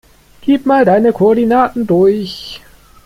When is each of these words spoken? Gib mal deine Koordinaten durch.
Gib 0.41 0.65
mal 0.65 0.83
deine 0.83 1.13
Koordinaten 1.13 1.85
durch. 1.85 2.59